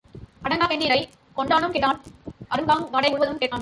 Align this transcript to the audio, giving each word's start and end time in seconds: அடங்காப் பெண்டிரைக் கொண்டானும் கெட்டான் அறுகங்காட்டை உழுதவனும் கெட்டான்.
அடங்காப் 0.43 0.67
பெண்டிரைக் 0.67 1.09
கொண்டானும் 1.37 1.73
கெட்டான் 1.73 1.99
அறுகங்காட்டை 2.51 3.09
உழுதவனும் 3.13 3.41
கெட்டான். 3.41 3.59